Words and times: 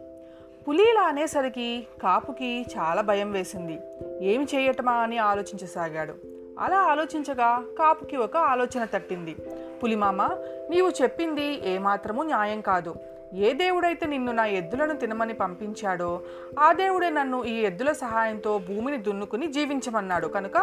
పులి 0.68 0.90
ఇలా 0.90 1.02
అనేసరికి 1.02 1.88
కాపుకి 2.04 2.62
చాలా 2.62 3.02
భయం 3.02 3.32
వేసింది. 3.32 3.80
ఏమి 4.22 4.46
చేయటమా? 4.56 4.92
అని 4.92 5.18
ఆలోచించసాగాడు. 5.18 6.16
అలా 6.60 6.78
ఆలోచించగా 6.78 7.64
కాపుకి 7.80 8.18
ఒక 8.18 8.38
ఆలోచన 8.38 8.86
తట్టింది. 8.86 9.36
పులిమామ 9.84 10.24
నీవు 10.70 10.90
చెప్పింది 11.02 11.70
ఏమాత్రము 11.70 12.24
న్యాయం 12.24 12.62
కాదు. 12.62 12.96
ఏ 13.36 13.54
దేవుడైతే 13.54 14.06
నిన్ను 14.06 14.32
నా 14.32 14.46
ఎద్దులను 14.46 14.94
తినమని 14.94 15.34
పంపించాడో 15.34 16.22
ఆ 16.60 16.74
దేవుడే 16.74 17.10
నన్ను 17.10 17.44
ఈ 17.44 17.54
ఎద్దుల 17.54 17.92
సహాయంతో 17.92 18.58
భూమిని 18.58 18.98
దున్నుకుని 18.98 19.48
జీవించమన్నాడు. 19.48 20.28
కనుక 20.28 20.58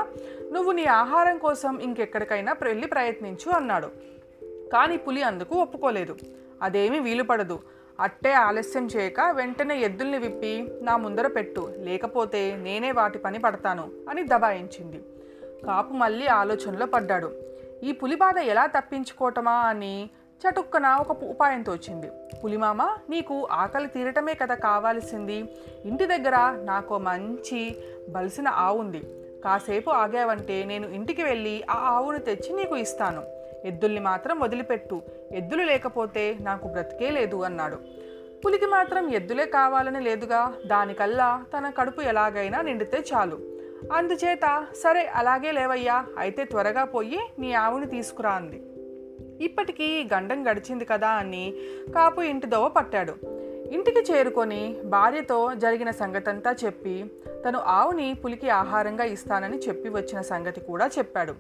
నువ్వు 0.53 0.73
నీ 0.73 0.85
ఆహారం 0.85 1.39
కోసం 1.39 1.79
ఇంకెక్కడికైనా 1.79 2.57
వెళ్ళి 2.63 2.87
ప్రయత్నించు 2.87 3.51
అన్నాడు. 3.53 3.87
కానీ 4.73 4.97
పులి 4.97 5.23
అందుకు 5.23 5.55
ఒప్పుకోలేదు. 5.55 6.17
అదేమీ 6.63 6.99
వీలుపడదు. 6.99 7.61
అట్టే 8.01 8.33
ఆలస్యం 8.33 8.87
చేయక 8.87 9.21
వెంటనే 9.33 9.81
ఎద్దుల్ని 9.81 10.19
విప్పి 10.19 10.69
నా 10.83 10.97
ముందర 10.97 11.27
పెట్టు 11.27 11.75
లేకపోతే 11.79 12.57
నేనే 12.57 12.93
వాటి 12.93 13.19
పని 13.19 13.39
పడతాను 13.39 13.91
అని 14.11 14.23
దబాయించింది. 14.23 15.05
కాపు 15.67 15.93
మళ్ళీ 15.93 16.27
ఆలోచనలో 16.27 16.87
పడ్డాడు. 16.87 17.33
ఈ 17.85 17.93
పులి 17.93 18.17
బాధ 18.17 18.39
ఎలా 18.39 18.67
తప్పించుకోవటమా 18.67 19.53
అని 19.53 20.11
చటుక్కన 20.43 20.87
ఒక 20.87 21.25
ఉపాయం 21.25 21.63
తోచింది 21.63 22.11
పులిమామ 22.45 22.97
నీకు 23.11 23.49
ఆకలి 23.53 23.87
తీరటమే 23.87 24.35
కదా 24.35 24.55
కావాల్సింది. 24.55 25.57
ఇంటి 25.85 26.07
దగ్గర 26.07 26.59
నాకు 26.65 26.99
మంచి 26.99 27.77
బలిసిన 28.09 28.49
ఆవు 28.49 28.79
ఉంది. 28.79 29.03
కాసేపు 29.45 29.91
ఆగావంటే 29.91 30.65
నేను 30.65 30.89
ఇంటికి 30.89 31.23
వెళ్ళి 31.23 31.63
ఆ 31.71 31.75
ఆవును 31.75 32.19
తెచ్చి 32.19 32.57
నీకు 32.57 32.77
ఇస్తాను. 32.77 33.23
ఎద్దుల్ని 33.65 34.01
మాత్రం 34.01 34.41
వదిలిపెట్టు. 34.41 35.03
ఎద్దులు 35.33 35.63
లేకపోతే 35.63 36.39
నాకు 36.41 36.69
బ్రతికే 36.69 37.11
లేదు 37.11 37.43
అన్నాడు. 37.43 37.77
పులికి 38.45 38.67
మాత్రం 38.67 39.09
ఎద్దులే 39.09 39.47
కావాలని 39.47 40.01
లేదుగా. 40.01 40.55
దానికల్లా 40.67 41.45
తన 41.59 41.71
కడుపు 41.71 42.01
ఎలాగైనా 42.01 42.61
నిండితే 42.61 43.05
చాలు. 43.15 43.41
అందుచేత 43.93 44.67
సరే 44.85 45.07
అలాగే 45.15 45.53
లేవయ్యా. 45.53 46.07
అయితే 46.19 46.45
త్వరగా 46.45 46.85
పోయి 46.85 47.21
నీ 47.39 47.53
ఆవుని 47.53 47.87
తీసుకురా 47.87 48.31
అంది. 48.31 48.63
ఇప్పటికీ 49.45 50.09
గండం 50.15 50.51
గడిచింది 50.51 50.85
కదా 50.85 51.09
అని 51.09 51.55
కాపు 51.95 52.21
ఇంటి 52.21 52.47
దోవ 52.47 52.69
పట్టాడు. 52.69 53.15
ఇంటికి 53.73 54.13
చేరుకొని 54.13 54.77
భార్యతో 54.85 55.55
జరిగిన 55.55 55.91
సంగతంతా 55.91 56.55
చెప్పి 56.65 57.11
తను 57.49 57.59
ఆవుని 57.59 58.15
పులికి 58.15 58.51
ఆహారంగా 58.51 59.05
ఇస్తానని 59.05 59.59
చెప్పి 59.59 59.89
వచ్చిన 59.89 60.21
సంగతి 60.21 60.61
కూడా 60.61 60.87
చెప్పాడు. 60.87 61.35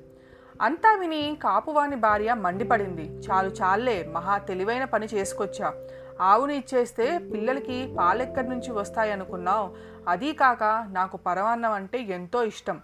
అంతా 0.62 0.96
విని 1.00 1.38
కాపువాని 1.42 1.96
భార్య 1.96 2.34
మండిపడింది. 2.34 3.02
చాలు 3.02 3.48
చాలే 3.48 4.08
మహా 4.12 4.38
తెలివైన 4.38 4.84
పని 4.84 5.06
చేసుకొచ్చా. 5.14 5.72
ఆవుని 6.20 6.56
ఇచ్చేస్తే 6.56 7.18
పిల్లలకి 7.18 7.94
పాలెక్కడి 7.98 8.48
నుంచి 8.48 8.72
వస్తాయనుకున్నావు. 8.72 9.70
అదీ 10.08 10.32
కాక 10.32 10.86
నాకు 10.92 11.16
పరమాన్నం 11.16 11.72
అంటే 11.72 11.98
ఎంతో 11.98 12.44
ఇష్టం. 12.44 12.80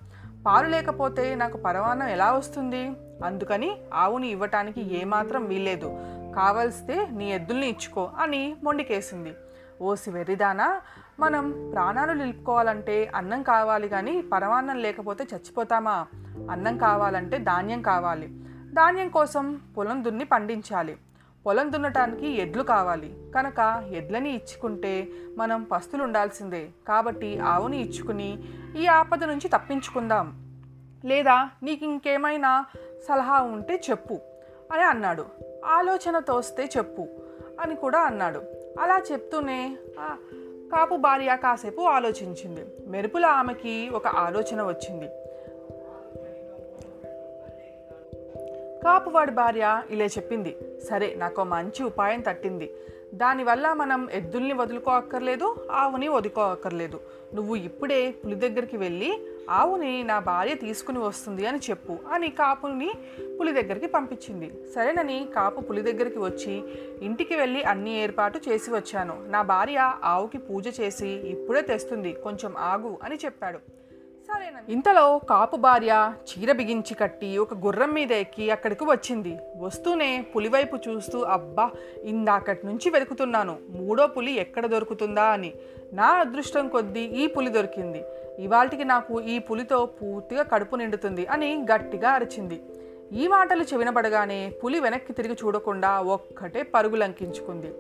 పాలు 0.47 0.69
లేకపోతే 0.69 1.35
నాకు 1.35 1.57
పరమాన్నం 1.57 2.09
ఎలా 2.09 2.33
వస్తుంది? 2.33 2.91
అందుకని 3.25 3.77
ఆవుని 3.95 4.29
ఇవ్వటానికి 4.29 5.01
ఏమాత్రం 5.01 5.47
వీల్లేదు. 5.47 5.99
కావలిస్తే 6.37 7.07
నీ 7.11 7.33
ఎద్దుల్ని 7.33 7.69
ఇచ్చుకో 7.69 8.11
అని 8.19 8.57
మొండికేసింది. 8.63 9.33
ఓసి 9.83 10.11
వెర్రిదానా 10.11 10.81
మనం 11.21 11.71
ప్రాణాలు 11.73 12.13
నిలుపుకోవాలంటే 12.13 13.13
అన్నం 13.15 13.43
కావాలి 13.43 13.89
కానీ 13.89 14.23
పరమాన్నం 14.23 14.77
లేకపోతే 14.77 15.25
చచ్చిపోతామా? 15.25 16.07
అన్నం 16.51 16.79
కావాలంటే 16.79 17.39
ధాన్యం 17.39 17.83
కావాలి. 17.83 18.29
ధాన్యం 18.75 19.09
కోసం 19.09 19.61
పొలం 19.77 20.05
దున్ని 20.05 20.25
పండించాలి. 20.25 20.97
పొలం 21.47 21.73
దున్నటానికి 21.73 22.29
ఎడ్లు 22.29 22.63
కావాలి. 22.63 23.17
కనుక 23.35 23.85
ఎడ్లని 23.93 24.31
ఇచ్చుకుంటే 24.31 25.09
మనం 25.39 25.63
పస్తులు 25.63 26.05
ఉండాల్సిందే 26.05 26.69
కాబట్టి 26.89 27.39
ఆవుని 27.39 27.81
ఇచ్చుకుని 27.81 28.43
ఈ 28.77 28.87
ఆపద 28.87 29.25
నుంచి 29.25 29.49
తప్పించుకుందాం. 29.49 30.48
లేదా 31.05 31.49
నీకు 31.63 31.85
ఇంకేమైనా 31.85 32.65
సలహా 33.09 33.43
ఉంటే 33.43 33.81
చెప్పు 33.91 34.21
అని 34.73 34.83
అన్నాడు. 34.83 35.25
ఆలోచన 35.65 36.19
తోస్తే 36.19 36.69
చెప్పు 36.77 37.09
అని 37.61 37.77
కూడా 37.77 37.99
అన్నాడు. 37.99 38.43
అలా 38.81 39.03
చెప్తూనే 39.13 39.77
కాపు 40.73 40.97
భార్య 40.97 41.39
కాసేపు 41.43 41.81
ఆలోచించింది. 41.81 42.65
మెరుపుల 42.87 43.27
ఆమెకి 43.27 43.89
ఒక 43.89 44.07
ఆలోచన 44.07 44.63
వచ్చింది. 44.63 45.09
కాపువాడి 48.85 49.31
భార్య 49.31 49.83
ఇలా 49.91 50.05
చెప్పింది. 50.05 50.57
సరే 50.91 51.15
నాకు 51.15 51.45
మంచి 51.45 51.83
ఉపాయం 51.83 52.21
తట్టింది. 52.21 52.75
దానివల్ల 53.19 53.73
మనం 53.73 54.01
ఎద్దుల్ని 54.13 54.53
వదులుకోక్కర్లేదు 54.53 55.47
ఆవుని 55.71 56.09
వదులుకోక్కర్లేదు. 56.09 57.01
నువ్వు 57.35 57.55
ఇప్పుడే 57.57 58.01
పులి 58.11 58.35
దగ్గరికి 58.35 58.77
వెళ్ళి 58.77 59.11
ఆవుని 59.51 60.03
నా 60.03 60.19
భార్య 60.19 60.55
తీసుకుని 60.55 60.99
వస్తుంది 60.99 61.47
అని 61.47 61.59
చెప్పు 61.71 61.99
అని 62.13 62.29
కాపుని 62.31 62.91
పులి 63.41 63.53
దగ్గరికి 63.53 63.87
పంపించింది. 63.87 64.49
సరేనని 64.75 65.29
కాపు 65.37 65.61
పులి 65.61 65.83
దగ్గరికి 65.83 66.19
వచ్చి 66.19 66.55
ఇంటికి 67.03 67.37
వెళ్ళి 67.37 67.63
అన్ని 67.63 67.95
ఏర్పాటు 68.03 68.41
చేసి 68.49 68.71
వచ్చాను. 68.71 69.17
నా 69.27 69.43
భార్య 69.43 69.79
ఆవుకి 70.05 70.39
పూజ 70.39 70.81
చేసి 70.81 71.09
ఇప్పుడే 71.09 71.63
తెస్తుంది. 71.63 72.13
కొంచెం 72.13 72.55
ఆగు 72.73 72.99
అని 73.03 73.19
చెప్పాడు. 73.25 73.61
ఇంతలో 74.69 75.19
కాపు 75.19 75.57
భార్య 75.57 76.13
చీర 76.29 76.53
బిగించి 76.53 76.95
కట్టి 76.95 77.39
ఒక 77.39 77.55
గుర్రం 77.55 77.93
మీద 77.93 78.13
ఎక్కి 78.13 78.51
అక్కడికి 78.51 78.85
వచ్చింది. 78.85 79.39
వస్తూనే 79.57 80.27
పులివైపు 80.37 80.77
చూస్తూ 80.77 81.23
అబ్బా 81.23 81.71
ఇందాకటి 82.03 82.67
నుంచి 82.67 82.91
వెతుకుతున్నాను. 82.91 83.59
మూడో 83.69 84.07
పులి 84.07 84.33
ఎక్కడ 84.33 84.67
దొరుకుతుందా? 84.67 85.23
అని. 85.23 85.53
నా 85.93 86.05
అదృష్టం 86.05 86.69
కొద్దీ 86.69 87.01
ఈ 87.01 87.27
పులి 87.27 87.51
దొరికింది. 87.51 88.05
ఇవాళకి 88.39 88.85
నాకు 88.85 89.21
ఈ 89.21 89.39
పులితో 89.39 89.87
పూర్తిగా 89.87 90.43
కడుపు 90.43 90.77
నిండుతుంది 90.77 91.27
అని 91.27 91.67
గట్టిగా 91.75 92.11
అరిచింది. 92.11 92.63
ఈ 93.13 93.27
మాటలు 93.27 93.63
చెవినబడగానే 93.63 94.53
పులి 94.65 94.81
వెనక్కి 94.81 95.13
తిరిగి 95.13 95.37
చూడకుండా 95.45 96.01
ఒక్కటే 96.01 96.63
పరుగులంకించుకుంది 96.63 97.73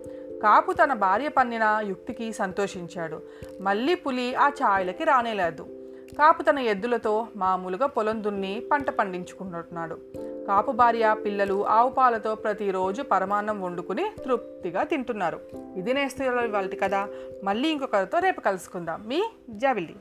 కాపు 0.42 0.72
తన 0.72 0.92
భార్య 0.92 1.28
పన్నిన 1.28 1.82
యుక్తికి 1.86 2.32
సంతోషించాడు. 2.32 3.22
మళ్ళీ 3.60 3.94
పులి 3.94 4.34
ఆ 4.34 4.48
ఛాయలకి 4.48 5.04
రానేలేదు. 5.04 5.77
కాపు 6.18 6.42
తన 6.42 6.58
ఎద్దులతో 6.58 7.26
మామూలుగా 7.36 7.86
పొలం 7.86 8.24
దున్ని 8.24 8.62
పంట 8.72 8.90
పండించుకుంటున్నాడు. 8.90 9.98
కాపు 10.46 10.72
భార్య 10.72 11.16
పిల్లలు 11.24 11.66
ఆవు 11.68 11.90
పాలతో 11.90 12.34
ప్రతిరోజు 12.34 13.02
పరమాన్నం 13.02 13.62
వండుకుని 13.62 14.10
తృప్తిగా 14.24 14.82
తింటున్నారు. 14.82 15.40
ఇది 15.76 15.94
నేస్తే 15.94 16.30
వాళ్ళ 16.30 16.74
కదా. 16.82 17.08
మళ్ళీ 17.44 17.68
ఇంకొకరితో 17.68 18.18
రేపు 18.18 18.40
కలుసుకుందాం. 18.40 19.04
మీ 19.06 19.24
జావిల్లి. 19.50 19.96